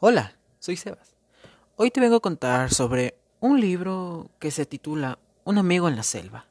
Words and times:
Hola, 0.00 0.36
soy 0.60 0.76
Sebas. 0.76 1.16
Hoy 1.74 1.90
te 1.90 1.98
vengo 1.98 2.14
a 2.14 2.20
contar 2.20 2.72
sobre 2.72 3.16
un 3.40 3.60
libro 3.60 4.30
que 4.38 4.52
se 4.52 4.64
titula 4.64 5.18
Un 5.42 5.58
amigo 5.58 5.88
en 5.88 5.96
la 5.96 6.04
selva. 6.04 6.46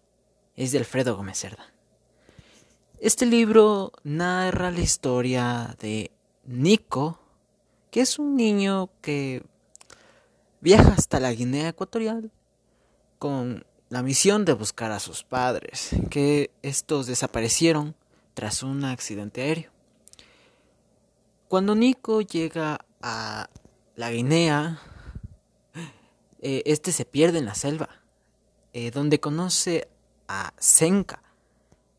Es 0.57 0.73
de 0.73 0.79
Alfredo 0.79 1.15
Gómez 1.15 1.37
Cerda. 1.37 1.71
Este 2.99 3.25
libro 3.25 3.93
narra 4.03 4.69
la 4.69 4.81
historia 4.81 5.77
de 5.79 6.11
Nico, 6.43 7.21
que 7.89 8.01
es 8.01 8.19
un 8.19 8.35
niño 8.35 8.89
que 9.01 9.43
viaja 10.59 10.89
hasta 10.89 11.21
la 11.21 11.31
Guinea 11.31 11.69
Ecuatorial 11.69 12.31
con 13.17 13.65
la 13.87 14.03
misión 14.03 14.43
de 14.43 14.51
buscar 14.51 14.91
a 14.91 14.99
sus 14.99 15.23
padres, 15.23 15.91
que 16.09 16.51
estos 16.63 17.07
desaparecieron 17.07 17.95
tras 18.33 18.61
un 18.61 18.83
accidente 18.83 19.41
aéreo. 19.41 19.71
Cuando 21.47 21.75
Nico 21.75 22.19
llega 22.19 22.83
a 23.01 23.49
la 23.95 24.11
Guinea, 24.11 24.79
eh, 26.39 26.63
este 26.65 26.91
se 26.91 27.05
pierde 27.05 27.39
en 27.39 27.45
la 27.45 27.55
selva, 27.55 27.89
eh, 28.73 28.91
donde 28.91 29.19
conoce 29.19 29.87
a 30.27 30.53
Senka, 30.57 31.23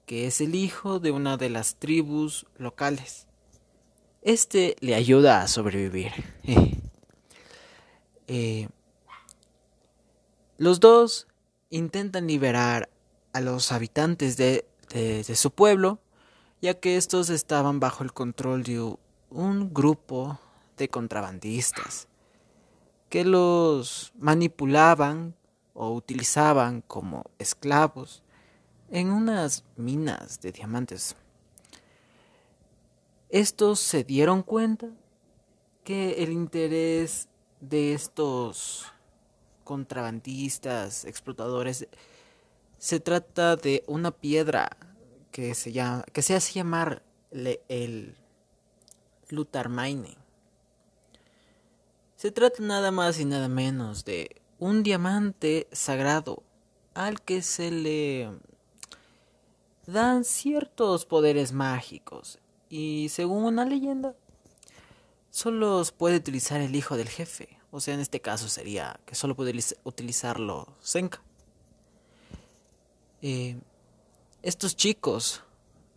que 0.07 0.27
es 0.27 0.41
el 0.41 0.55
hijo 0.55 1.01
de 1.01 1.11
una 1.11 1.37
de 1.37 1.51
las 1.51 1.77
tribus 1.77 2.47
locales. 2.57 3.27
Este 4.23 4.77
le 4.81 4.95
ayuda 4.95 5.43
a 5.43 5.49
sobrevivir. 5.49 6.13
Eh, 8.31 8.69
los 10.59 10.81
dos 10.81 11.29
intentan 11.71 12.27
liberar 12.27 12.91
a 13.33 13.41
los 13.41 13.73
habitantes 13.73 14.37
de, 14.37 14.67
su 15.35 15.51
pueblo, 15.51 15.99
ya 16.61 16.75
que 16.75 16.99
estos 16.99 17.31
estaban 17.31 17.81
bajo 17.81 18.05
el 18.05 18.13
control 18.13 18.65
de 18.65 18.97
un 19.31 19.73
grupo 19.73 20.39
de 20.79 20.89
contrabandistas 20.89 22.09
que 23.09 23.25
los 23.25 24.13
manipulaban 24.19 25.35
o 25.75 25.93
utilizaban 25.93 26.83
como 26.83 27.25
esclavos 27.39 28.23
en 28.91 29.11
unas 29.11 29.65
minas 29.77 30.41
de 30.41 30.53
diamantes. 30.53 31.17
Estos 33.29 33.81
se 33.81 34.05
dieron 34.05 34.43
cuenta 34.43 34.89
que 35.85 36.23
el 36.23 36.33
interés 36.33 37.29
de 37.61 37.93
estos 37.93 38.87
contrabandistas, 39.65 41.05
explotadores, 41.05 41.87
se 42.79 43.01
trata 43.01 43.57
de 43.57 43.85
una 43.87 44.11
piedra 44.11 44.71
que 45.31 45.55
se 45.55 45.73
llama, 45.73 46.05
que 46.13 46.23
se 46.23 46.35
hace 46.35 46.55
llamar 46.55 47.03
el 47.31 48.17
Lutarmaine. 49.29 50.17
Se 52.19 52.33
trata 52.33 52.61
nada 52.65 52.91
más 52.91 53.21
y 53.21 53.25
nada 53.25 53.47
menos 53.47 54.05
de 54.05 54.43
un 54.59 54.83
diamante 54.83 55.69
sagrado 55.71 56.43
al 56.93 57.23
que 57.23 57.43
se 57.43 57.71
le 57.71 58.29
dan 59.87 60.25
ciertos 60.25 61.07
poderes 61.07 61.53
mágicos. 61.53 62.41
Y 62.69 63.09
según 63.11 63.45
una 63.45 63.65
leyenda 63.65 64.17
solo 65.31 65.59
los 65.59 65.93
puede 65.93 66.17
utilizar 66.17 66.61
el 66.61 66.75
hijo 66.75 66.97
del 66.97 67.09
jefe, 67.09 67.57
o 67.71 67.79
sea 67.79 67.95
en 67.95 68.01
este 68.01 68.21
caso 68.21 68.49
sería 68.49 68.99
que 69.07 69.15
solo 69.15 69.37
puede 69.37 69.55
utilizarlo 69.85 70.67
Senka. 70.81 71.23
Eh, 73.23 73.61
estos 74.43 74.75
chicos 74.75 75.45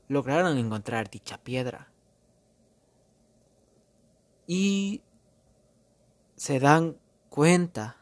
lograron 0.08 0.60
encontrar 0.60 1.10
dicha 1.10 1.40
piedra. 1.40 1.88
Y 4.46 5.02
se 6.42 6.60
dan 6.60 6.98
cuenta 7.30 7.98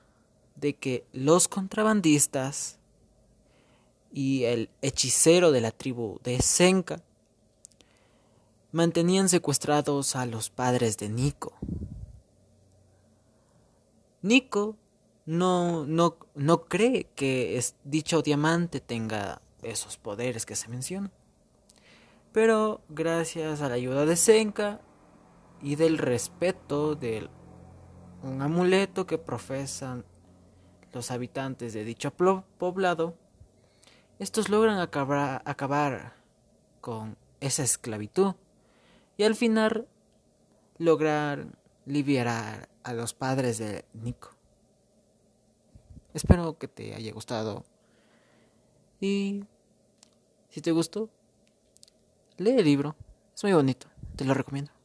de 0.56 0.74
que 0.74 1.06
los 1.12 1.50
contrabandistas 1.50 2.80
y 4.14 4.46
el 4.46 4.70
hechicero 4.82 5.52
de 5.52 5.60
la 5.60 5.72
tribu 5.72 6.22
de 6.24 6.42
Senka 6.42 7.02
mantenían 8.72 9.28
secuestrados 9.28 10.16
a 10.16 10.26
los 10.26 10.50
padres 10.50 10.96
de 10.96 11.10
Nico. 11.10 11.52
Nico 14.22 14.78
no, 15.26 15.86
no, 15.86 16.16
no 16.34 16.64
cree 16.64 17.08
que 17.16 17.62
dicho 17.84 18.22
diamante 18.22 18.80
tenga 18.80 19.42
esos 19.64 19.98
poderes 19.98 20.46
que 20.46 20.56
se 20.56 20.70
mencionan. 20.70 21.12
Pero 22.32 22.80
gracias 22.88 23.60
a 23.60 23.68
la 23.68 23.76
ayuda 23.76 24.06
de 24.06 24.16
Senka 24.16 24.80
y 25.62 25.76
del 25.76 25.98
respeto 25.98 26.96
de 26.96 27.28
un 28.24 28.42
amuleto 28.42 29.06
que 29.06 29.18
profesan 29.18 30.06
los 30.94 31.12
habitantes 31.12 31.74
de 31.74 31.84
dicho 31.84 32.12
poblado, 32.12 33.16
estos 34.18 34.50
logran 34.50 34.80
acabar, 34.80 35.42
acabar 35.46 36.14
con 36.82 37.18
esa 37.40 37.64
esclavitud 37.64 38.36
y 39.18 39.24
al 39.24 39.36
final 39.36 39.88
lograr 40.78 41.48
liberar 41.86 42.70
a 42.84 42.94
los 42.94 43.14
padres 43.14 43.58
de 43.58 43.86
Nico. 43.94 44.32
Espero 46.14 46.58
que 46.58 46.68
te 46.68 46.96
haya 46.96 47.14
gustado 47.14 47.64
y 49.00 49.46
si 50.50 50.62
te 50.62 50.72
gustó, 50.72 51.10
lee 52.38 52.58
el 52.58 52.66
libro, 52.66 52.96
es 53.36 53.44
muy 53.44 53.54
bonito, 53.54 53.88
te 54.16 54.26
lo 54.26 54.34
recomiendo. 54.34 54.79